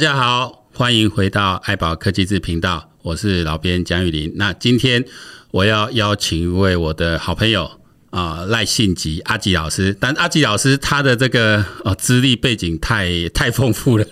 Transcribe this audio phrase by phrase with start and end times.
[0.00, 4.32] 大家好，欢迎回到爱宝科技志频道，我是老编江玉林。
[4.36, 5.04] 那今天
[5.50, 7.70] 我要邀请一位我的好朋友
[8.08, 9.94] 啊，赖信吉阿吉老师。
[10.00, 14.06] 但阿吉老师他的这个呃资历背景太 太丰富了，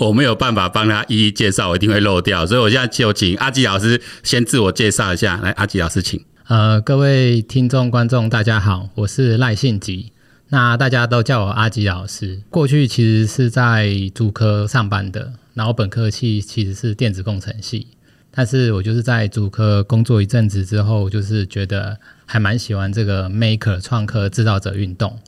[0.00, 2.46] 我没有办法帮他一一介绍，我一定会漏掉。
[2.46, 5.40] 所以我现在就请阿吉老师先自我介绍一下。
[5.42, 6.22] 来，阿吉老师请。
[6.48, 10.12] 呃，各位听众观众大家好，我是赖信吉。
[10.52, 12.42] 那大家都叫我阿吉老师。
[12.50, 17.86] 过去其实是在主科上班的，然后本科系其实是电子工程系。
[18.30, 25.18] 但是我就是在主科工作一阵子之后，就是觉得还蛮喜欢这个 Maker 创客制造者运动。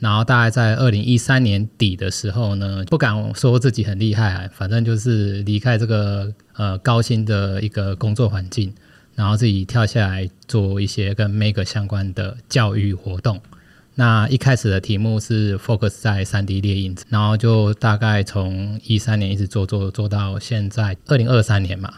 [0.00, 8.74] 然后大概在二零一三年底的时候呢，不敢说自己很厉害，反正就是离开这个呃高薪的一个工作环境，
[9.14, 13.40] 然后自己跳下来做一些跟 Maker 相关的教育活动。
[13.94, 21.92] 那一开始的题目是 focus 在 3D 列印，然后就大概从一三年一直做做做到现在二零二三年嘛，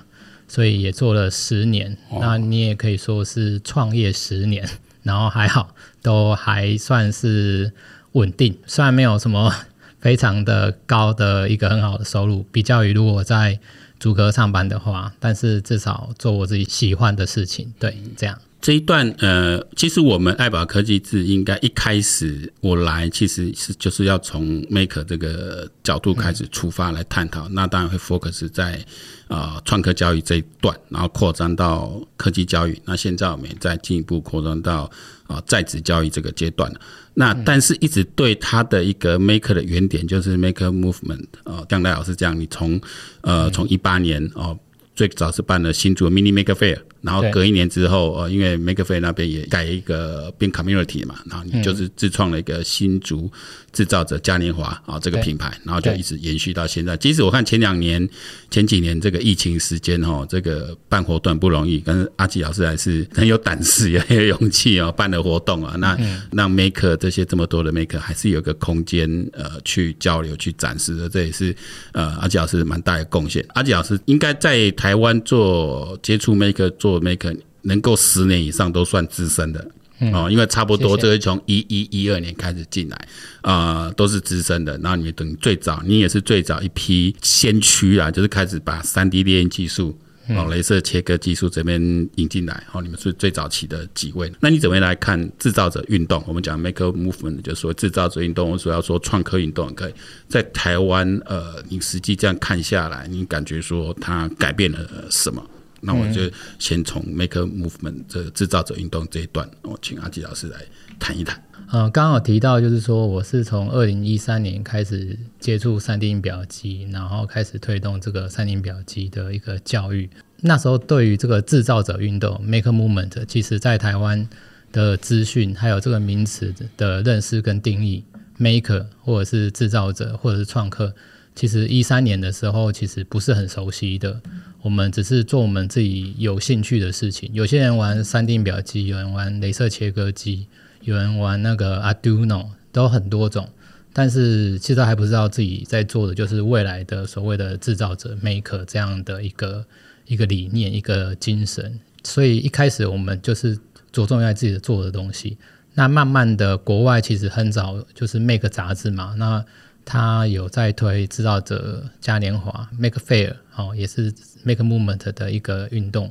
[0.48, 1.96] 所以也做了十年。
[2.20, 4.68] 那你也可以说是创业十年，
[5.04, 7.72] 然后还好都还算是
[8.12, 9.54] 稳定，虽然没有什么
[10.00, 13.60] 非常的高的一个很好的收入，比较于如果在
[14.00, 18.36] 主科上班的话，但是至少做我自己喜欢的事情，对，这样。
[18.64, 27.46] 这一段呃，其实我们爱宝科技志应该一开始我来，其实是就是要从 Maker 这个角度开始出发来探讨。
[27.50, 28.82] 那当然会 focus 在
[29.28, 32.80] 啊创客教育这一段，然后扩张到科技教育。
[32.86, 34.90] 那现在我们也在进一步扩张到
[35.26, 36.72] 啊在职教育这个阶段。
[37.12, 42.80] 那但是一直对它的一个 Maker 的原点，就是 Maker Movement 啊，像赖老师这样，你从
[43.20, 44.58] 呃从一八年哦。
[44.96, 53.30] 最早是办了新竹 Mini Maker fair 然后隔一年之后，呃，因为 Maker Faire 那边也改一个变 Community 嘛，然后你就是自创了一个新竹
[53.72, 56.96] 制造者嘉年华啊这个品牌，然后就一直延续到现在。
[56.96, 58.08] 即使我看前两年、
[58.50, 65.98] 前几年这个疫情时间哈，这个办活动不容易，但是阿吉老师还是很有胆识也很有勇气哦，办了活动啊，那
[66.32, 71.54] 让 Maker 这些这么多的 Maker 还是有个空间呃去交流、去展示的，这也是
[71.92, 73.44] 呃阿吉老师蛮大的贡献。
[73.54, 74.64] 阿吉老师应该在。
[74.76, 79.66] 台湾做接触 Maker 做 Maker 能够十年以上都算资深的
[80.12, 83.08] 哦，因为差不多这个从一一一二年开始进来
[83.42, 84.76] 啊，都是资深的。
[84.78, 89.96] 然后你等最早，你也是最早一批先驱啊，就是开始把三 D 列印技术
[90.30, 91.80] 哦，镭射切割技术这边
[92.16, 92.64] 引进来。
[92.72, 94.30] 哦，你们是最早期的几位。
[94.40, 96.22] 那你怎么来看制造者运动？
[96.26, 99.94] 我们讲 Maker Movement，就是说制造者运动，我主要说创客运动，可以
[100.28, 104.78] 在台湾呃，你实际这样看下来，你感觉说它改变了
[105.08, 105.40] 什么？
[105.84, 106.22] 那我就
[106.58, 110.58] 先从 Maker Movement 这制造者运动这一段，我请阿吉老师来
[110.98, 111.42] 谈一谈。
[111.72, 120.08] 嗯，刚好提到就是说，我是从二零一三年开始接触三 D 印表机，然后开始推动这个三 D 印表机的一个教育。
[120.40, 124.28] 那时候对于这个制造者运动 Maker Movement，其实在台湾
[124.72, 128.04] 的资讯还有这个名词的认识跟定义
[128.38, 130.94] ，Maker 或者是制造者或者是创客，
[131.34, 134.20] 其实一三年的时候其实不是很熟悉的。
[134.64, 137.28] 我们只是做我们自己有兴趣的事情。
[137.34, 140.46] 有些人玩三 D 表机，有人玩镭射切割机，
[140.80, 143.46] 有人玩那个 Arduino，都很多种。
[143.92, 149.66] 但是其实还不知道自己在做的就是未来的所谓的制造者 Maker 这样的一个
[150.06, 151.78] 一个理念、一个精神。
[152.02, 153.58] 所以一开始我们就是
[153.92, 155.36] 着重在自己做的东西。
[155.74, 159.44] 那慢慢的，国外其实很早就是 Make 杂志嘛，那
[159.84, 164.10] 他有在推制造者嘉年华 Make Fair，哦，也是。
[164.44, 166.10] Make movement 的一个运动，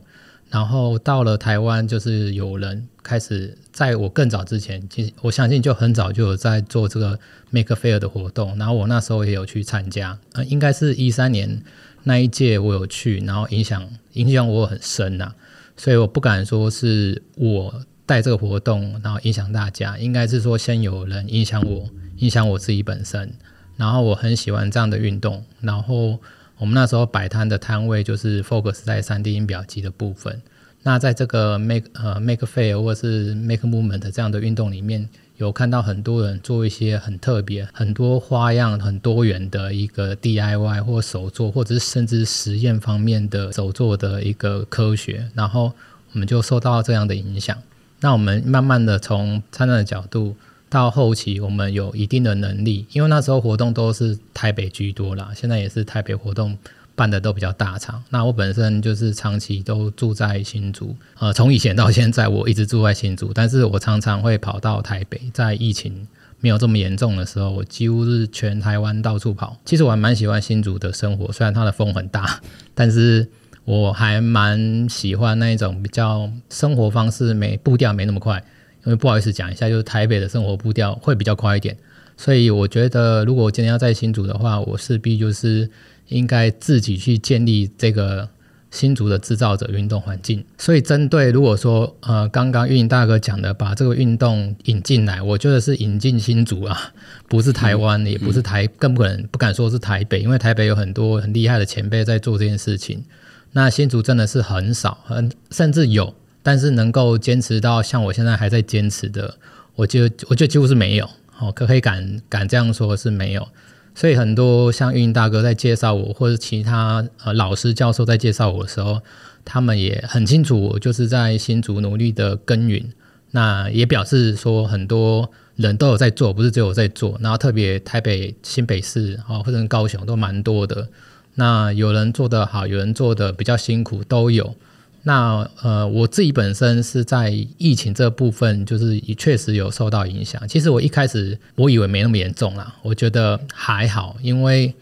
[0.49, 7.19] 然后到了台湾，就是有人开始在我更早之前，其实我相信就很早就有在做这个
[7.51, 11.61] Make Fair 的活动，然后我那时候也有去参加，呃，应该是一三年
[12.03, 15.33] 那一届我有去，然后影响影响我很深呐，
[15.77, 21.87] 所以我不敢说是我带这个活动，然后影响大家，应该是说先有人影响我，
[22.17, 23.31] 影响我自己本身，
[23.77, 26.19] 然后我很喜欢这样的运动，然后。
[26.57, 30.41] 我们那时候摆摊的摊位就是 focus 在 3D 音表机的部分。
[30.83, 35.07] 那在这个 make 呃 make fair 或是 make movement 这样的运动里面，
[35.37, 45.29] 有看到很多人做一些很特别、很多花样、很多元的一个 DIY 或手作，或者是甚至实验方面的手作的一个科学。
[45.33, 45.71] 然后
[46.11, 47.57] 我们就受到这样的影响。
[48.01, 50.35] 那我们慢慢的从参展的角度。
[50.73, 56.57] 到后期，我们有一定的能力，因为那时候活动都是台北居多啦，现在也是台北活动
[56.95, 58.03] 办的都比较大场。
[58.09, 66.07] 那我本身就是长期都住在新竹，呃，从以前到现在我一直住在新竹，但是我常常会跑到台北，在疫情
[66.39, 69.55] 没有这么严重的时候，我几乎是全台湾到处跑。
[69.65, 72.41] 其实我还蛮喜欢新竹的生活，虽然它的风很大，
[72.73, 73.29] 但是
[73.63, 78.43] 我还蛮喜欢那一种比较生活方式没步调没那么快。
[78.85, 81.77] 因为不好意思讲一下，就是台北的生活步调会比较快一点，
[82.17, 85.69] 所以我觉得如果我今天要在新竹的话，我势必就是
[86.07, 88.29] 应该自己去建立这个。
[88.73, 96.91] 新竹的制造者运动环境，所以针对如果说呃刚刚运营大哥讲的，把这个运动引进来，我觉得是引进新竹啊，
[97.27, 103.03] 不是台湾，嗯、也不是台，更不可能不敢说是台北，因为台北有很多很厉害的前辈在做这件事情。
[103.51, 106.11] 那新竹真的是很少，很甚至有，
[106.43, 109.37] 但是能够坚持到像我现在还在坚持的，
[109.75, 113.47] 我就我觉得几乎是没有，好，可可以敢敢这样说是没有。
[113.95, 119.01] 所以很多像运营大哥在介绍我，或者其他呃老师教授在介绍我的时候，
[119.45, 122.91] 他们也很清楚我就是在新竹努力的耕耘。
[123.31, 127.17] 那也表示说很多人都有在做，不是只有我在做。
[127.21, 130.87] 然后特别台北、新北市啊，或者高雄都蛮多的。
[131.35, 134.55] 那有人做得好，有人做得比较辛苦，都有。
[135.05, 140.47] 那呃，我自己本身是在疫情这部分，就是也确实有受到影响。
[140.47, 144.73] 其实我一开始我以为没那么严重啦，我觉得还好，因为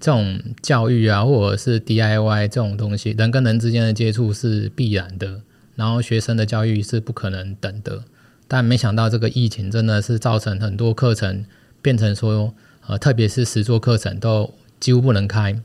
[0.00, 5.42] 这种教育啊，或者是 DIY 这种东西，人跟人之间的接触是必然的，
[5.74, 8.02] 然后学生的教育是不可能等的。
[8.48, 11.44] 但没想到这个疫情真的是造成很多课程
[11.82, 12.54] 变成说，
[12.86, 15.60] 呃，特别是实作课程都几乎不能开。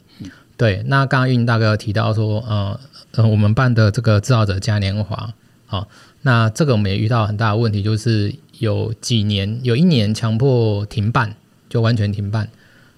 [0.57, 2.77] 对，那刚刚运大哥有提到说，呃。
[3.13, 5.33] 呃，我们办的这个制造者嘉年华，
[5.65, 5.87] 好，
[6.21, 11.35] 那这个我们也遇到很大的问题，就是有几年，有一年强迫停办，
[11.67, 12.47] 就完全停办，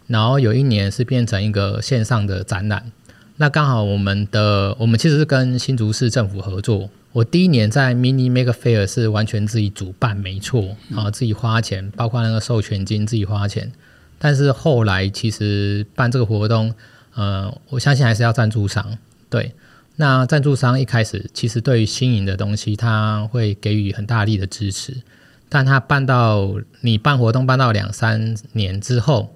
[0.07, 2.91] 然后有一年是变成一个线上的展览。
[3.37, 6.89] 那刚好我们的，我们其实是跟新竹市政府合作。
[7.11, 13.71] 我第一年在 Mini Maker Faire 是完全自己主办，没错，啊，自己花钱，包括那个授权金自己花钱。
[14.19, 16.73] 但是后来其实办这个活动，
[17.15, 18.97] 呃，我相信还是要赞助商，
[19.29, 19.53] 对。
[19.95, 25.03] 那赞助商一开始其实对于新颖的东西，他会给予很大力的支持，
[25.49, 29.35] 但他办到你办活动办到两三年之后，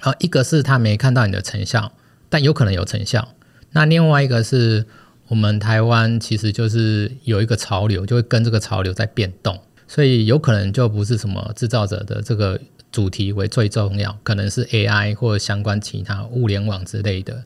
[0.00, 1.92] 啊，一个是他没看到你的成效，
[2.28, 3.28] 但有可能有成效。
[3.70, 4.84] 那另外一个是
[5.28, 17.44] 我们台湾其实就是有一个潮流，就会跟这个潮流在变动，所以有可能就不是什么制造者的这个主题为最重要，可能是 AI 或相关其他物联网之类的。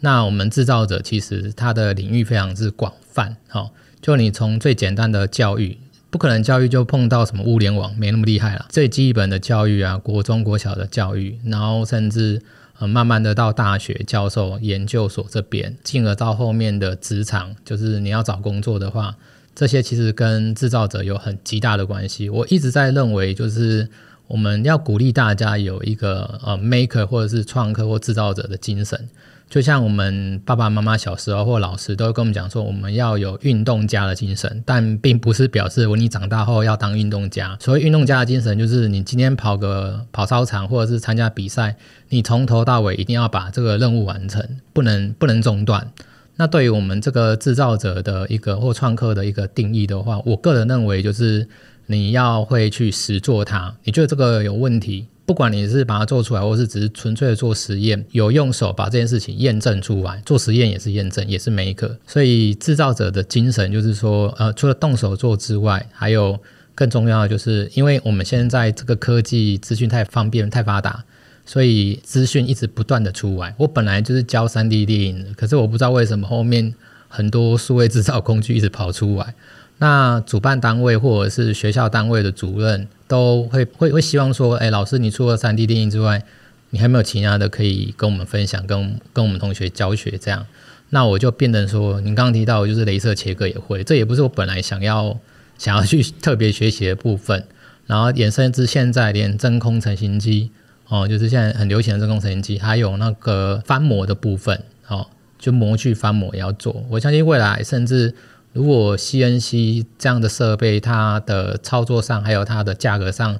[0.00, 5.78] 那我们制造者其实它的领域非常之广泛，好，就你从最简单的教育，
[6.10, 8.66] 不可能教育就碰到什么物联网，没那么厉害了。
[8.68, 12.42] 最基本的教育啊，国中国小的教育，然后甚至
[12.78, 19.16] 呃慢慢的到大学教授研究所这边，进而到后面的职场，就是你要找工作的话，
[19.54, 22.28] 这些其实跟制造者有很极大的关系。
[22.28, 23.88] 我一直在认为，就是
[24.28, 29.08] 我们要鼓励大家有一个呃 maker 或者是创客或制造者的精神。
[29.48, 37.56] 就像我们爸爸妈妈小时候或老师都会跟我们讲说，我们要有运动家的精神，但并不是表示我你长大后要当运动家。
[37.60, 41.76] 所谓运动家的精神，就是你今天跑个跑操场或者是参加比赛，
[42.08, 45.92] 你从头到尾一定要把这个任务完成，不能不能中断。
[46.34, 51.48] 那对于我们这个制造者的一个或创客的一个定义的话，我个人认为就是
[51.86, 53.76] 你要会去实做它。
[53.84, 55.06] 你觉得这个有问题？
[55.26, 61.96] 不管你是把它做出来，或是只是纯粹的做实验，有用手把这件事情验证出来，做实验也是验证，也是 maker。
[62.06, 66.38] 所以制造者的精神就是说，呃，除了动手做之外，还有
[66.76, 71.04] 更重要的就是，因为我们现在这个科技资讯太方便、太发达，
[71.44, 73.52] 所以资讯一直不断的出来。
[73.58, 76.72] 我本来就是教 3D 电影的，可是我不知道为什么后面
[77.08, 79.34] 很多数位制造工具一直跑出来。
[79.78, 86.22] 那主办单位或者是学校单位的主任都会会会希望说，哎，老师，你除了 3D 列印之外，
[86.70, 90.46] 你还没有其他的可以跟我们分享，跟跟我们同学教学这样。
[90.88, 95.14] 那我就变成说，你刚刚提到就是镭射切割也会，这也不是我本来想要
[95.58, 97.44] 想要去特别学习的部分。
[97.86, 100.50] 然后衍生至现在连真空成型机
[100.88, 105.06] 哦，就是现在很流行的真空成型机，还有那个翻模的部分哦，
[105.38, 106.82] 就模具翻模也要做。
[106.88, 108.14] 我相信未来甚至。
[108.56, 113.38] 如果 CNC 这样的设备，它的操作上还有它的价格上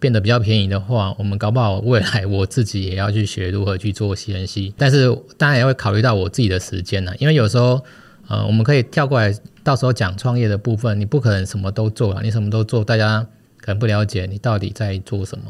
[0.00, 4.72] 变得比较便宜的话，我们搞不好未来我自己也要去学如何去做 CNC。
[4.76, 7.80] 但是当然也会考虑到我自己的时间呢，因为有时候
[8.26, 9.32] 呃，我们可以跳过来，
[9.62, 13.24] 到时候讲创业的部分，你不可能什么都做啊，你什么都做，大家
[13.60, 15.44] 可能不了解你到底在做什么。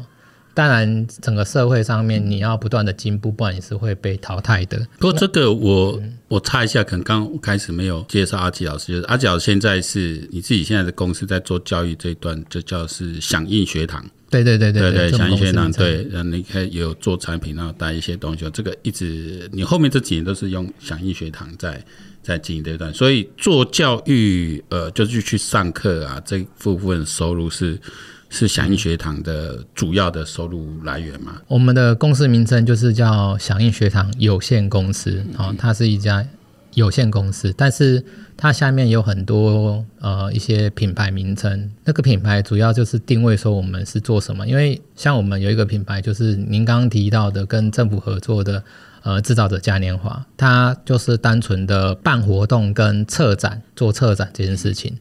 [0.57, 4.75] 当然整个社会上面你要不断的进步，不然你是会被淘汰的。
[4.97, 14.03] 不过这个我我插一下，可能刚开始没有介绍阿吉老师，就是阿吉老师现在是你自己现在的公司在做教育这一段，就叫是响应学堂。
[14.31, 21.79] 对对对对对对，响应学堂对，嗯，你可以有做产品，然后带一些东西，这个一直你后面这几年都是用响应学堂在。
[22.23, 27.79] 在经营这一段，所以做教育，呃，就是去上课啊，这部分收入是
[28.29, 31.41] 是响应学堂的主要的收入来源吗？
[31.47, 36.25] 我们的公司名称就是叫响应学堂有限公司，哦，它是一家
[36.73, 38.03] 有限公司，但是
[38.35, 48.63] 它下面有很多呃一些品牌名称，那个品牌主要就是定位说我们是做什么，因为像我们有一个品牌就是您刚刚提到的跟政府合作的。
[49.03, 54.97] 呃，制造者嘉年华，它就是单纯的办活动跟策展，做策展这件事情。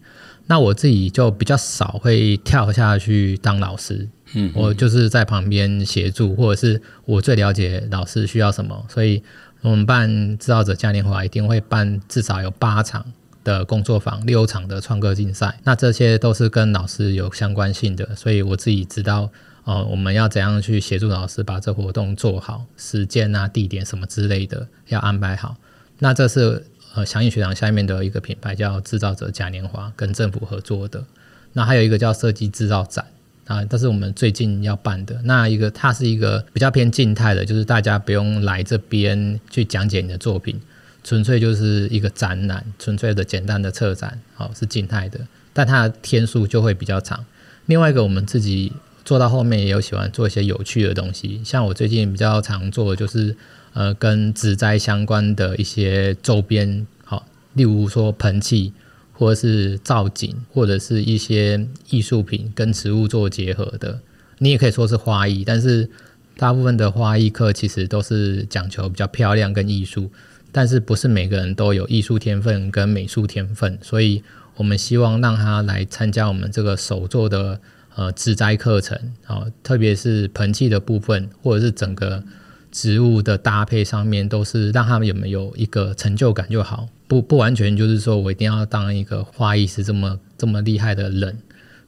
[0.46, 8.84] 那我自己就比较少会跳下去当老师，嗯，我就是在旁边协助，或者是我最了解老师需要什么。
[8.88, 9.22] 所以
[9.62, 13.04] 我们办制造者嘉年华一定会办至少有八场
[13.44, 19.30] 的工作坊，六场的创客竞赛，那这些都是跟老师有相关性的，所以我自己知道。
[19.64, 22.64] 哦，我们要怎样去协助老师把这活动做好？
[22.76, 25.56] 时间啊、地点什么之类的要安排好。
[25.98, 26.64] 那这是
[26.96, 31.04] 呃祥应学堂下面的一个品牌叫制造者嘉年华，跟政府合作的。
[31.52, 33.04] 那还有一个叫设计制造展
[33.44, 35.20] 啊，这是我们最近要办的。
[35.24, 40.58] 那一个它是一个比较偏静态的，就是大家不用来这边去讲解你的作品，
[41.04, 45.20] 纯粹就是一个展览，纯粹的简单的策展，好，是静态的，
[45.52, 47.22] 但它的天数就会比较长。
[47.66, 48.72] 另外一个我们自己。
[49.06, 53.36] 做到后面也有喜欢做一些有趣的东西，像我最近比较常做的就是，
[53.72, 58.72] 呃，跟植栽相关的一些周边，好，例如说盆器，
[59.12, 64.00] 或者是造景，或者是一些艺术品跟植物做结合的。
[64.38, 65.88] 你也可以说是花艺，但是
[66.36, 70.10] 大部分的花艺课其实都是讲求比较漂亮跟艺术，
[70.50, 74.24] 但是不是每个人都有艺术天分跟美术天分，所以
[74.56, 77.60] 我们希望让他来参加我们这个手作的。
[77.96, 82.22] 呃，植栽课程啊、哦，特别是盆器的部分，或者是整个
[82.70, 91.38] 植物的搭配上面，都是让他们有没有一个成就感就好，不不完全就是说我一定要当一个花艺师这么这么厉害的人。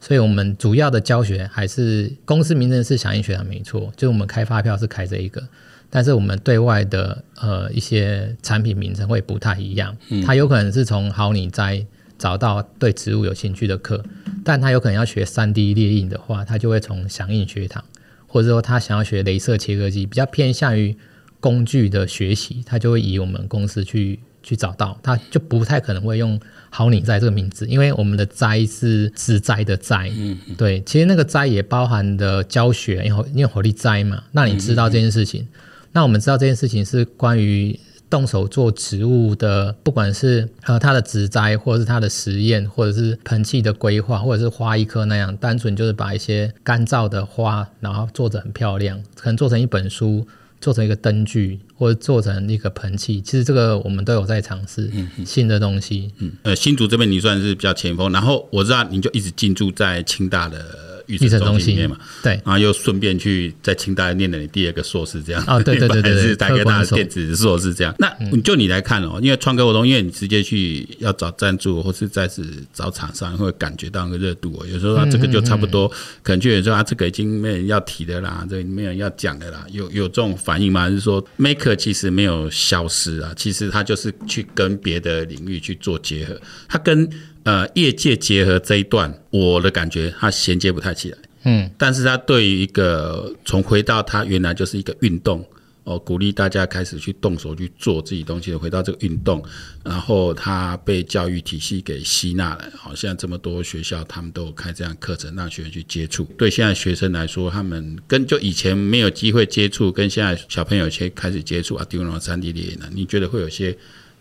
[0.01, 5.43] 所以，我们主要的教学还是公司名称是响应学堂没错，就是我们开发票是开这一个，
[5.91, 11.85] 但是我们对外的呃一些产品名称会不太一样，它有可能是从好你栽。
[12.19, 14.05] 找到对植物有兴趣的课，
[14.45, 17.85] 但他有可能要学三 D 列印的话，他就会从响应学堂，
[18.27, 20.97] 或者说他想要学镭射切割机，比较偏向于
[21.39, 35.47] 工具的学习，他就会以我们公司去去找到，他就不太可能会用好你栽这个名字，因为我们的栽是植栽的栽，嗯，对，其实那个栽也包含的教学，因为因为火力栽嘛，那你知道这件事情，
[35.93, 37.79] 那我们知道这件事情是关于。
[38.11, 50.27] 动手做植物的，不管是呃它的植栽，或者是它的实验，或者是盆器的规划，或者是花艺课那样，单纯就是把一些干燥的花，然后做得很漂亮，可能做成一本书，
[50.61, 53.21] 做成一个灯具，或者做成一个盆器。
[53.21, 54.91] 其实这个我们都有在尝试
[55.27, 56.13] 新的东西。
[56.19, 60.88] 嗯，呃，新竹这边你算是比较前锋，然后我知道你就一直进驻在清大的。
[61.09, 67.95] 育成中心里面嘛，对，然后又顺便去在清大念了你第二个硕士，这样啊，对对对对，是台科大的电子硕士这样。
[67.99, 68.09] 那
[68.43, 74.67] 就你来看哦，因为创客活动，因为你直接去要找赞助，或是再次找厂商，会感觉到那个热度哦。
[74.67, 75.89] 有时候啊，这个就差不多，
[76.23, 79.65] 可能就有时候啊，这个已经没人要提的啦，这个没人要讲的啦。
[79.71, 80.83] 有有这种反应吗？
[80.83, 83.33] 还是说，Maker 其实没有消失啊？
[83.35, 87.09] 其实他就是去跟别的领域去做结合，他跟。
[87.49, 91.17] 呃，业界结合这一段，我的感觉它衔接不太起来。
[91.45, 95.43] 嗯，但是它对于一个从回到它原来就是一个运动
[95.85, 99.43] 哦，鼓励大家开始去动手去做自己东西，回到这个运动，
[99.83, 102.71] 然后它被教育体系给吸纳了。
[102.77, 106.25] 好像这么多学校，他们都有开这样课程，让学生去接触。
[106.37, 112.91] 对现在学生来说，他们跟就以前没有机会接触，跟现在小朋友先开始接触啊，丢了三 D 列印呢？
[112.93, 113.75] 你觉得会有些？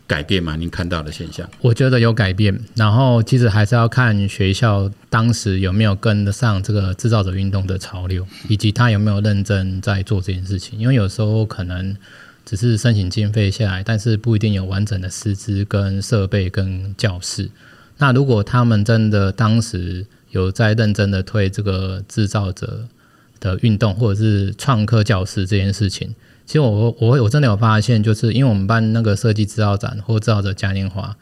[0.07, 0.55] 改变吗？
[0.55, 1.47] 您看到的现象？
[1.59, 10.79] 我觉得有改变，然后其实还是要看学校当时有没有跟得上这个制造者运动的潮流，以及他有没有认真在做这件事情。
[10.79, 11.95] 因为有时候可能
[12.45, 17.49] 只是申请经费下来，但是不一定有完整的师资、跟设备、跟教室。
[17.97, 22.87] 那如果他们真的当时有在认真的推这个制造者
[23.41, 26.15] 的运动，或者是创客教室这件事情。
[26.47, 31.13] 其实我我我真的有发现，就是因为我们办那个设计制造展或制造者嘉年华，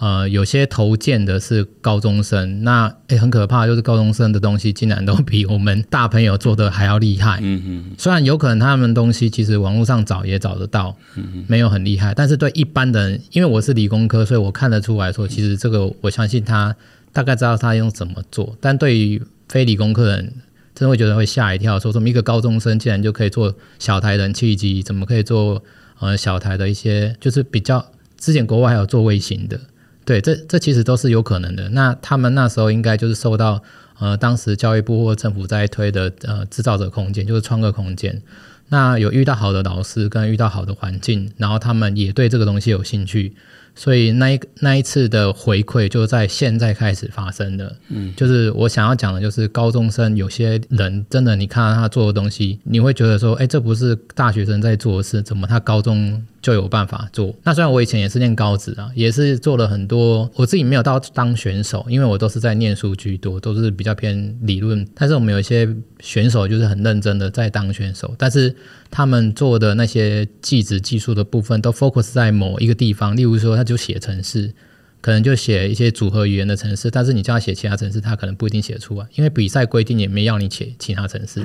[0.00, 7.38] 呃，有些投件的是高中生，那诶、欸、很可怕，就是高中生的东西竟然都比我们大朋友做的还要厉害。
[7.40, 7.84] 嗯嗯。
[7.96, 16.74] 虽然有可能他们东西其实网络上找也找得到，嗯没有很厉害，但是对一般的人，因为我是理工科，所以我看得出来说，其实这个我相信他
[17.12, 20.32] 大概知道他用怎么做，但对于非理工科人，
[20.82, 25.62] 真的会觉得会吓一跳，说什么一个高中生竟然就可以做小台冷气机，怎么可以做
[26.00, 29.60] 呃小台的一些，就是比较之前国外还有做卫星的。
[30.04, 31.68] 对，这这其实都是有可能的。
[31.68, 33.62] 那他们那时候应该就是受到
[34.00, 38.20] 呃，当时教育部或政府在推的呃制造者空间，就是创客空间。
[38.68, 43.36] 那有遇到好的老师，跟遇到好的环境，然后他们也对这个东西有兴趣。
[43.74, 57.32] 所以那一那一次的回馈就在现在开始发生的，嗯，就是我想要讲的，就是高中生有些人真的，你看到他做的东西，你会觉得说，哎，这不是大学生在做的事，怎么他高中就有办法做？
[57.44, 64.84] 那虽然我以前也是念高职啊，也是做了很多，我自己没有到当选手，因为我都是在念书居多，都是比较偏理论。
[64.94, 65.68] 但是我们有一些
[66.00, 68.52] 选手就是很认真的在当选手，但是
[68.90, 73.52] 他们做的那些技职技术的部分都 focus 在某一个地方，例如说。
[73.52, 74.50] 他就写程式，
[75.02, 81.42] 可能就写一些组合语言的程式，但是你叫他写其他程式，他可能不一定写出来，因为比赛规定也没要你写其他程式。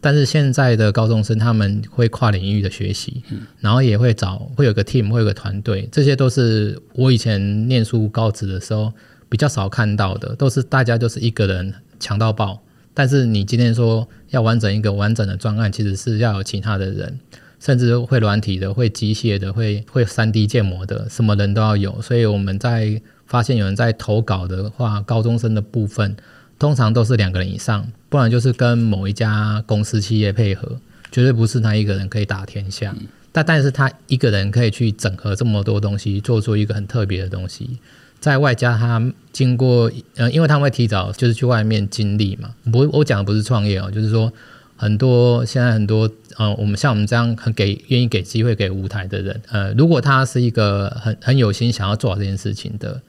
[0.00, 3.22] 但是现在的高中生他们会跨领域的学习，
[3.60, 8.92] 然后也会找会有个 team，会有个团队，这些都是我以前念书高职的时候
[9.28, 12.62] 比较少看到的，都是大家就是一个人强到爆。
[12.94, 17.18] 但是你今天说要完整一个完整的专案，其实是要有其他的人。
[17.60, 22.00] 甚至会软体的，会机械的，会会三 D 建模的，什么人都要有。
[22.00, 26.16] 所以我们在发现有人在投稿的话，高中生的部分
[26.56, 30.78] 通常都是两个人以上，不然就是跟某一家公司企业配合，
[31.10, 32.94] 绝对不是他一个人可以打天下。
[32.98, 37.78] 嗯、但但是他一个人可以去整合这么多东西，做出一个很特别的东西，
[38.20, 42.54] 在外加他经过呃，因为他们会提早就是去外面经历嘛。
[42.72, 44.32] 不，我讲的不是创业哦，就是说。
[44.80, 53.02] 很多现在很多呃，我们像我们这样很给愿意给机会给舞台的人，呃，如果他是一个很很有心想要做好这件事情的，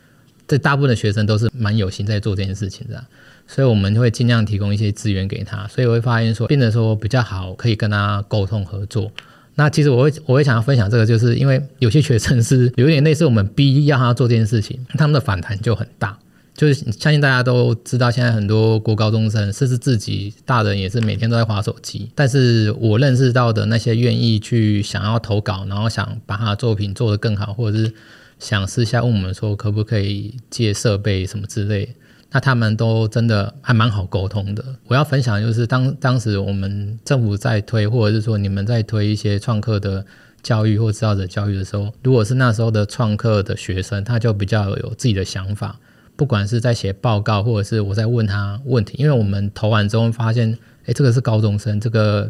[0.47, 3.05] 这大部分的学生都是蛮有心在做这件事情的，
[3.51, 9.11] 所以我们会尽量提供一些资源给他，所以我会发现说变得说比较好，可以跟他沟通合作。
[9.55, 16.15] 那其实我会我会想要分享这个，就是因为有些学生是有点类似我们逼要他做这件事情，他们的反弹就很大。
[16.53, 22.11] 就是相信大家都知道，现在很多国高中生，甚至自己大人也是每天都在滑手机。
[22.13, 27.93] 但是我认识到的那些愿意去想要投稿，然后想把他的作品做得更好，或者是
[28.39, 31.95] 想私下问我们说可不可以借设备什么之类，
[32.31, 34.63] 那他们都真的还蛮好沟通的。
[34.87, 40.05] 我要分享的就是当当时我们政府在推，或者是说你们在推一些创客的
[40.41, 45.79] 教育或制造者教育的时候，如果是那时候的创客的学生，他就比较有自己的想法。
[46.15, 52.29] 不管是在写报告，或者是我在问他问题，因为我们投完之后发现，哎，这个是高中生，这个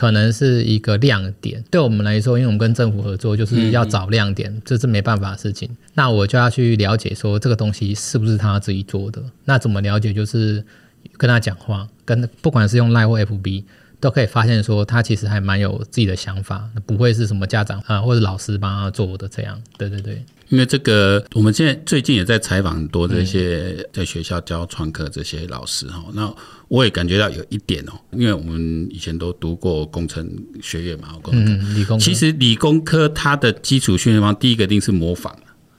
[0.00, 1.62] 可能是一个亮点。
[1.70, 5.68] 对我们来说，因为我们跟政府合作，就是要找亮点，嗯、这是没办法的事情。
[5.92, 9.22] 那我就要去了解说，这个东西是不是他自己做的？
[9.44, 10.10] 那怎么了解？
[10.14, 10.64] 就是
[11.18, 13.64] 跟他讲话，跟不管是用 Line 或 FB。
[14.00, 19.60] 都可以发现说他其实还蛮有自己的想法，不会是什么家长啊或者老师帮他做的这样。
[19.76, 26.32] 对对对，因为这个我们现在最近也在采访很多这些在学校教创客这些老师哈，那
[26.68, 30.28] 我也感觉到有一点哦，因为我们以前都读过工程
[30.60, 32.04] 学院嘛，工科，嗯，理工科。
[32.04, 35.34] 其实理工科它的基础训练方第一个一定是模仿。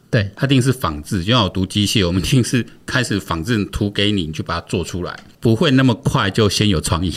[0.10, 7.14] 对，它一定是仿制，就像我读机械，我们一定是开始仿制图给你，你去把它做出来，不会那么快就先有创意。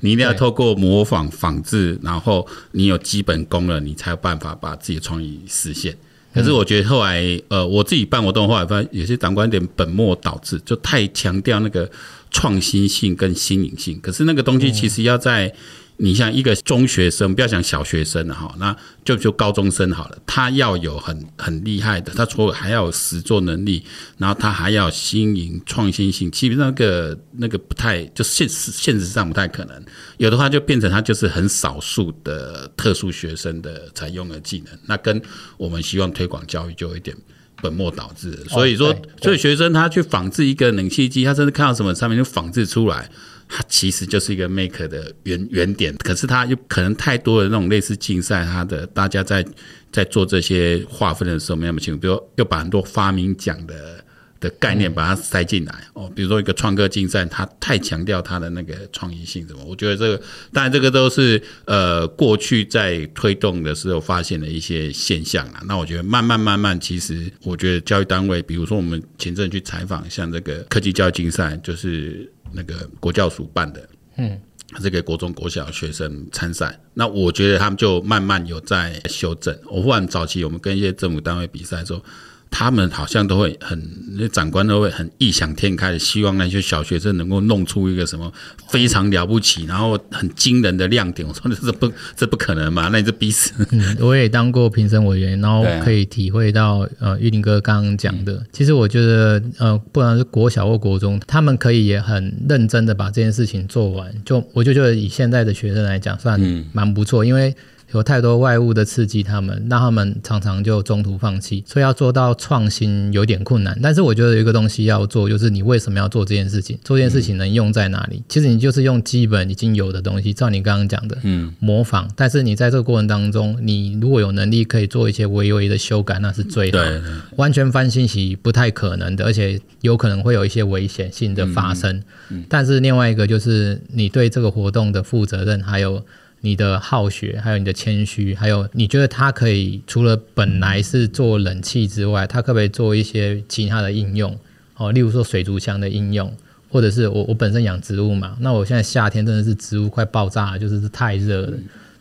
[0.00, 5.94] 你一定要透过模仿、仿制，然后你有基本功了，你才有办法把自己的创意实现。
[6.34, 11.90] 可是我觉得后来，呃，我自己办活动后来发现，有些长官点本末倒置，就太强调那个
[12.30, 14.00] 创新性跟新颖性。
[14.00, 15.54] 可是那个东西其实要在。
[16.00, 20.18] 你像一个中学生，不要讲小学生了哈，那就就高中生好了。
[20.24, 23.82] 他要有很很厉害的，他除了还要有实作能力，
[24.16, 26.30] 然后他还要新颖创新性。
[26.30, 29.84] 基本上那个那个不太，就现实现实上不太可能。
[30.18, 35.20] 有的话就变成他就是很少数的特殊学生的才用的技能，那跟
[35.56, 37.16] 我们希望推广教育就有一点
[37.60, 38.38] 本末倒置。
[38.48, 43.10] 所以说，所以学生他去仿制一个冷气机，他甚至看到什么上面就仿制出来。
[43.48, 49.44] 它其实就是一个 make 的原原点，可是它又可能太多的那种类似竞赛，它的大家在
[49.90, 54.04] 在做这些划分的时候没那么清楚，比如又把很多发明奖的
[54.40, 65.62] 的概念把它塞进来哦，比如说一个创客竞赛，它太强调它的那个创意性什么，我觉得这个当然这个都是呃过去在推动的时候发现的一些现象啊。
[65.66, 74.40] 那我觉得慢慢慢慢，其实我觉得教育单位，比如说我们前阵去采访，像这个科技教育竞赛，就是那个国教署办的，嗯，
[74.80, 79.58] 这个国中国小学生参赛，那我觉得他们就慢慢有在修正。
[79.66, 82.02] 我忽然早期我们跟一些政府单位比赛的时候。
[82.50, 83.80] 他们好像都会很，
[84.16, 88.32] 那长官都会很异想天开的，希望那些小学生能够弄出一个什么
[88.68, 91.26] 非常了不起，然后很惊人的亮点。
[91.26, 92.88] 我说这不这不可能嘛？
[92.90, 93.52] 那你这逼死。
[93.70, 104.12] 嗯，我也当过评审委员，然后可以体会到，呃，玉林哥刚刚讲的，其实我觉得，呃，不管是国小或国中，他们可以也很认真的把这件事情做完。
[104.24, 106.40] 就我就觉得以现在的学生来讲，算
[106.72, 107.54] 蛮不错，因为。
[107.92, 113.78] 有太多外物的刺激，他们让他们常常就中途放弃，所以要做到创新有点困难。
[113.82, 116.78] 但是我觉得有一个东西要做，就是你为什么要做这件事情？
[116.84, 118.22] 做这件事情能用在哪里？
[118.28, 122.06] 其实你就是用基本已经有的东西，照你刚刚讲的，嗯，模仿。
[122.14, 126.78] 但是你在这个过程当中，你如果有能力可以做一些微微的修改，那是最好。
[126.78, 127.00] 对，
[127.36, 132.02] 完全翻新是不太可能的，而且有可能会有一些危险性的发生。
[132.50, 136.04] 但是另外一个就是你对这个活动的负责任，还有。
[136.40, 144.38] 你的好学，还有你的谦虚，还有你觉得它可以除了本来是做冷气之外，它可不可以做一些其他的应用？
[144.76, 146.32] 哦，例如说水族箱的应用，
[146.68, 151.52] 或者是我我本身养植物嘛，那我现在夏天真的是植物快爆炸了，就是太热了，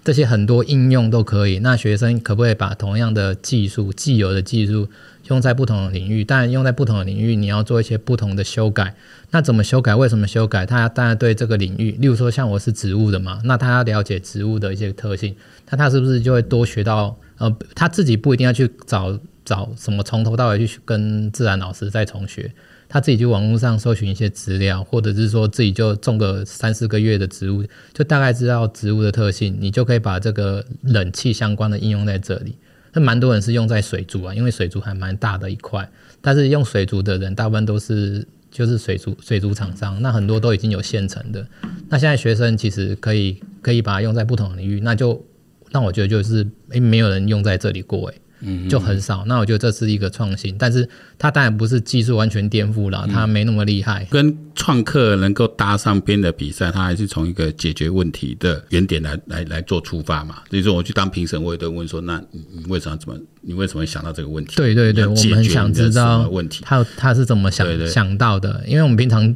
[0.07, 1.59] 这些很多应用都可以。
[1.59, 4.87] 那学生可不可以把同样的技术，既有的技术？
[5.27, 8.95] 用在不同的领域，但用在不同的领域，你要做一些不同的修改。
[9.31, 9.93] 那怎么修改？
[9.93, 10.65] 为什么修改？
[10.65, 15.35] 他当然对这个领域，例如说像我是植物的嘛，那他要了解植物的一些特性，
[15.69, 17.17] 那他是不是就会多学到？
[17.39, 22.49] 呃，他自己不一定要去找找什么从头到尾去跟自然老师再重学，
[22.89, 32.55] 他自己去网络上搜寻一些资料，或者是说自己就种个三四个月的植物，就大概知道植物的特性，你就可以把这个冷气相关的应用在这里。
[32.93, 35.87] 那蛮多人是用在水族啊，因为水族还蛮大的一块，
[36.21, 41.45] 但是用水族的人大部分都是就是水族水族厂商，那很多都已经有现成的。
[41.89, 45.23] 那现在学生其实可以可以把它用在不同领域，那就
[45.71, 48.21] 让我觉得就是诶，没有人用在这里过诶。
[48.69, 49.23] 就很少。
[49.25, 54.05] 那我觉得这是一个创新，但是它当然不是技术完全颠覆了，它没那么厉害。
[54.11, 60.37] 跟创客能够搭上边的比赛，它还是从一个解决问题的原点来来来做出发嘛。
[60.49, 63.15] 所以说，我去当评审，我也都问说：那你你为什么怎么？
[63.41, 64.55] 你为什么想到这个问题？
[64.57, 68.63] 对对对，我们很想知道问题，他他是怎么想对对对想到的？
[68.67, 69.35] 因为我们平常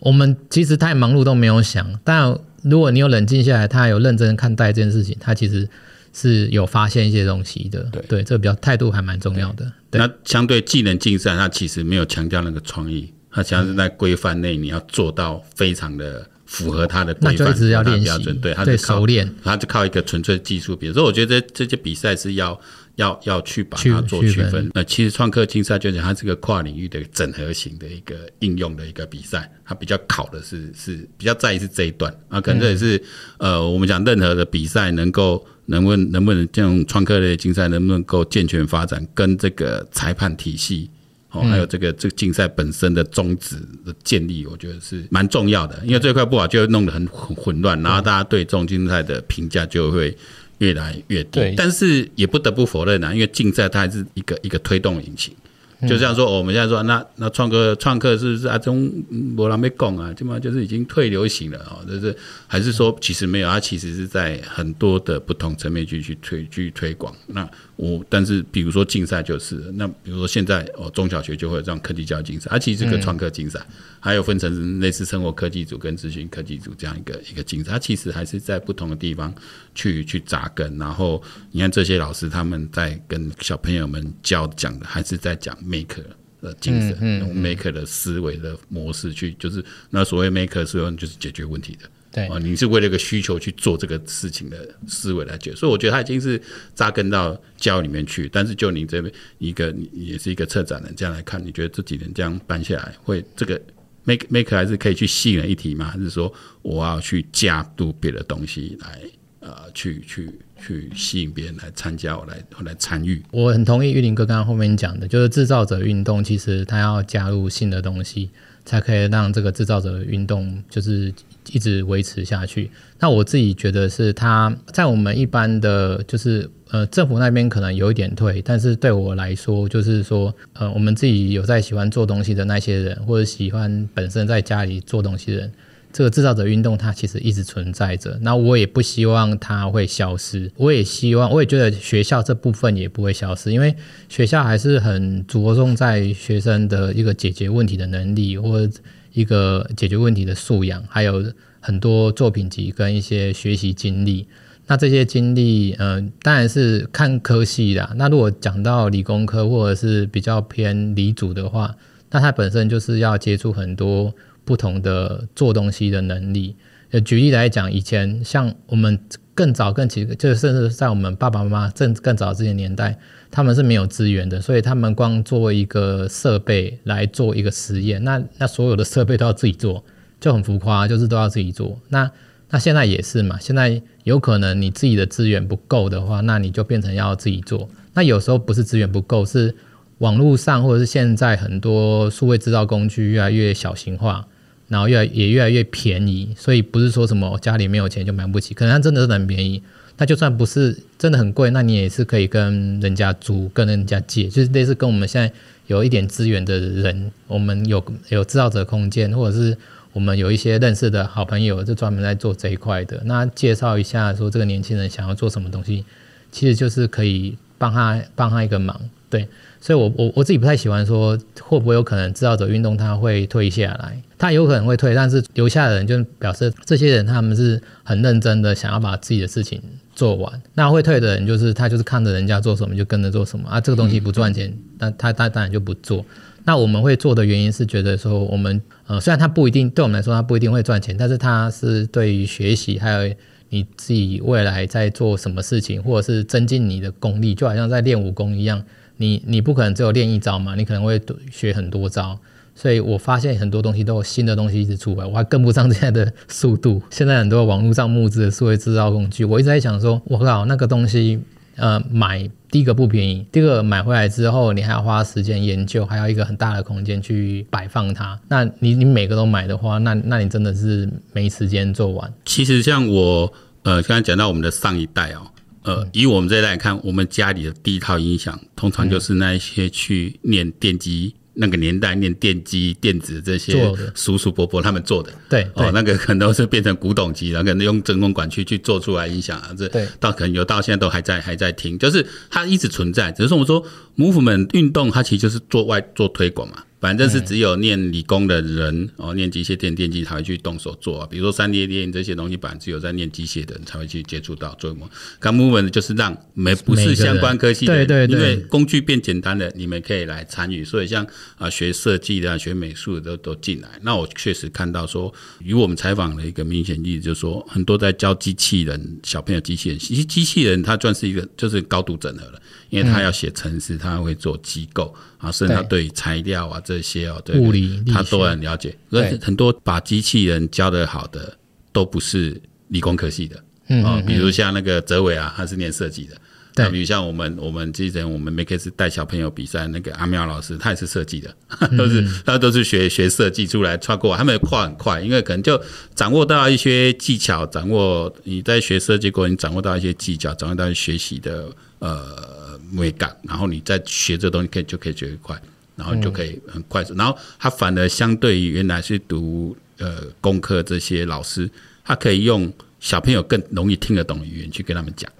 [0.00, 5.68] 我们其实太忙碌都没有想，但如果你有冷静下来，他有认真看待这件事情，他其实。
[6.14, 8.00] 是有发现一些东西的，对。
[8.08, 9.70] 对，这个比较态度还蛮重要的。
[9.90, 20.74] 那相对技能竞赛，它其实没有强调那个创意，它强调是在规范内，你要做到非常的符合他的规范，那就一直要练习，对，它就熟练，他就靠一个纯粹技术。
[20.76, 22.60] 比如说，我觉得这些比赛是要。
[22.96, 24.70] 要要去把它做区分。
[24.72, 33.02] 那其实创客竞赛就是它是个跨领域的整合型的一个应用的一个比赛，它比较考的是是比较在意是这一段啊，可能这也是
[33.38, 40.88] 呃我们讲任何的比赛能够能不能能不能这种创客类竞赛能不能够健全发展，跟这个裁判体系
[41.34, 50.16] 哦，还有这个这个竞赛本身的宗旨的建立，我觉得是蛮重要的，因为这块不好就弄得很很混乱，然后大家对这种竞赛的评价就会。
[50.58, 55.34] 越来越低，但是也不得不否认啊，因为竞赛它还是一个一个推动引擎。
[55.82, 58.56] 就这样说，我们现在说，那那创客创客是不是啊？
[58.56, 62.16] 中没人没讲啊，基本上就是已经退流行了啊，就是
[62.46, 67.14] 还是说其实没有，它其实是在很多的不同层面去去推去推广。
[67.26, 73.60] 那我但是比如说竞赛就是，那比如说现在哦中小学就会有这样科技教育竞赛，它其实是个创客竞赛，
[73.98, 79.34] 还有分成类似生活科技组跟咨询科技组这样一个一个竞赛，它其实还是在不同的地方
[79.74, 80.78] 去去扎根。
[80.78, 85.54] 然后你看这些老师他们在跟小朋友们教讲的，还是在讲。
[85.64, 86.04] maker
[86.42, 96.40] 的精神，用 maker 的思维的模式去，就是那所谓 maker 是用就是解决问题的，对啊，你是为了一个需求去做这个事情的思维来解决，所以我觉得他已经是
[96.74, 98.28] 扎根到教里面去。
[98.32, 103.60] 但是就你这边一个也是一个策展人这样来看，你觉得这几年这样办下来，会这个
[104.04, 105.90] make maker 还是可以去吸引人一提吗？
[105.90, 109.00] 还是说我要去加入别的东西来
[109.40, 110.30] 呃去去？
[110.66, 113.22] 去吸引别人来参加，我来我来参与。
[113.32, 118.30] 我很同意玉林哥刚刚后面讲的，就是制造者运动，其实他要加入新的东西。
[118.64, 121.12] 才可以让这个制造者的运动就是
[121.52, 122.70] 一直维持下去。
[122.98, 135.52] 那我自己觉得是他在我们一般的就是呃政府那边可能有一点退，但是对我来说就是说呃我们自己有在喜欢做东西的那些人，或者喜欢本身在家里做东西的人。
[135.96, 138.18] 这个制造者运动，它其实一直存在着。
[138.20, 140.50] 那我也不希望它会消失。
[140.56, 143.72] 我也希望，我也觉得学校这部分也不会消失，因为
[144.08, 148.80] 学校还是很着重在学生的一个解决问题的能力，或者
[149.14, 151.24] 一个解决问题的素养，还有
[151.60, 154.26] 很多作品集跟一些学习经历。
[154.66, 157.94] 那这些经历，嗯、当然是看科系啦。
[157.96, 161.74] 那如果讲到理工科或者是比较偏理组的话，
[162.10, 164.14] 那它本身就是要接触很多。
[164.46, 166.54] 不同的做东西的能力，
[166.94, 168.96] 呃，举例来讲，以前像我们
[169.34, 172.96] 更早更其就甚至在我们爸爸妈妈更更早这些年代，
[173.32, 179.82] 他们是没有资源的，所以他们光做一个设备来做一个实验，那那所有的设备都要自己做，
[180.20, 181.76] 就很浮夸，就是都要自己做。
[181.88, 182.08] 那
[182.50, 187.68] 那现在也是嘛，现在有可能你自己的资源不够的话，那你就变成要自己做。
[187.94, 189.52] 那有时候不是资源不够，是
[189.98, 194.28] 网络上或者是现在很多数位制造工具越来越小型化。
[194.68, 199.62] 然后越来也越来越便宜，所以不是说什么家里没有钱就买不起，可能它真的是很便宜。
[199.96, 205.32] 那就算不是真的很贵，那你也是可以跟人家租，跟人家借，就是类似跟我们现在
[205.68, 209.56] 有一点资源的人，我们有有制造者空间，或者是
[209.92, 213.00] 我们有一些认识的好朋友，就专门在做这一块的。
[213.04, 215.84] 那介绍一下，说这个年轻人想要做什么东西，
[216.32, 219.28] 其实就是可以帮他帮他一个忙，对。
[219.60, 229.60] 所以我，我我我自己不太喜欢说会不会有可能制造者运动它会退下来，它有可能会退，但是留下的人就表示这些人他们是很认真的想要把自己的事情
[229.94, 230.42] 做完。
[230.54, 236.04] 那会退的人就是他就是看着人家做什么就跟着做什么啊，这个东西不赚钱，那他他当然就不做。
[236.44, 243.14] 那我们会做的原因是觉得说我们呃虽然他不一定对我们来说他不一定会赚钱，但是他是对于学习还有
[243.48, 248.62] 你自己未来在做什么事情，或者是增进你的功力，就好像在练武功一样。
[248.96, 251.00] 你你不可能只有练一招嘛，你可能会
[251.32, 252.18] 学很多招，
[252.54, 256.80] 所以我发现很多东西都有新的东西一直出来，我还跟不上现在的速度。
[256.90, 261.20] 现在很多网络上募资的数位制造工具，我一直在想说，我靠，那个东西，
[261.56, 268.18] 呃，买第一个不便宜，第二个买回来之后，你还要花时间研究，还要一个很大的空间去摆放它。
[268.28, 272.12] 那你你每个都买的话，那那你真的是没时间做完。
[272.24, 273.32] 其实像我，
[273.64, 275.30] 呃，刚才讲到我们的上一代哦。
[275.64, 285.12] 呃，以我们这一代来看，我们家里的第一套音响，通常就是那一些去念电机那个年代念电机电子这些叔叔伯伯他们做的。
[285.28, 289.68] 对，哦，那个可能都是变成古董机，然后可能用真空管去去做出来音响啊，这
[289.98, 293.10] 到可能有到现在都还在还在听，就是它一直存在。
[293.12, 293.64] 只是说我们说
[293.96, 296.62] movement 运动，它其实就是做外做推广嘛。
[296.84, 301.08] 反正是只有念理工的人哦，念机械电电机才会去动手做啊。
[301.10, 304.86] 比如说三 D 列印这些东西，反正只有在念机械的人才会去接触到做什么。
[305.18, 310.62] 刚 movement 就是让没不是相关科系的，对对对，因为工具变简单了，你们可以来参与。
[310.62, 311.06] 所以像
[311.38, 313.68] 啊学设计的、学美术的都都进来。
[313.80, 322.42] 那我确实看到说，与我们采访的一个明显例子，就是说很多在教机器人小朋友机器人，其实机器人它算是一个就是高度整合了。
[322.68, 325.88] 因为他要写程式，他会做机构啊，甚至他对。
[325.94, 328.76] 材料啊这些哦，对物理他都很了解。
[328.90, 331.36] 而很多把机器人教得好的，
[331.72, 333.36] 都不是理工科系的，
[333.84, 336.16] 啊，比如像那个泽伟啊，他是念设计的。
[336.54, 341.34] 对，比如像我们我们之前我们 make 是带小朋友比赛那个阿妙老师，他也是设计的，
[341.76, 345.60] 都是他都是学学设计出来，跨过他们跨很快，因为可能就
[345.94, 351.48] 掌握到一些技巧，掌握你在学设计过程，你掌握到一些技巧，掌握到学习的
[351.84, 352.32] 呃。
[352.70, 355.40] 美感，然后你再学这东西，可以就可以学得快，
[355.76, 356.94] 然后就可以很快速。
[356.94, 361.48] 然后他反而相对于原来是读呃功课这些老师，
[361.84, 365.10] 他可以用小朋友更容易听得懂的语言去跟他们讲。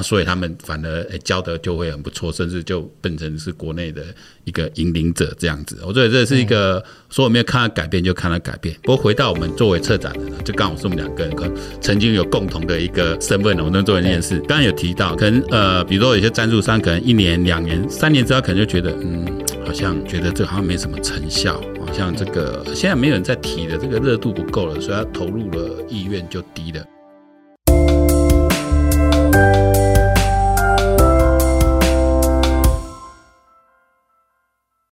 [0.00, 4.02] 啊，所以他们反而诶教的就会很不错，甚至就变成是国内的
[4.44, 5.78] 一个引领者这样子。
[5.86, 8.74] 我觉得这是一个说我没有看到改变，就看到改变。
[8.82, 14.38] 不过回到我们作为策展人，就刚好是我们两个人可能曾经有共同的一个身份，我们能做一件事。
[14.40, 19.26] 刚刚有提到，可能呃，比如说有些赞助商，可能一年、两年、三年之后，可能就觉得嗯，
[19.66, 26.84] 好像觉得这好像没什么成效，好像这个现在没有人在提的，这个热度不够了，所以他投入了意愿就低了。